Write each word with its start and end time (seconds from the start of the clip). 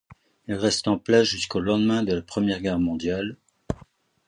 Il 0.47 0.55
reste 0.55 0.87
en 0.87 0.97
place 0.97 1.27
jusqu'au 1.27 1.59
lendemain 1.59 2.01
de 2.01 2.13
la 2.15 2.21
Première 2.23 2.59
Guerre 2.59 2.79
mondiale. 2.79 3.37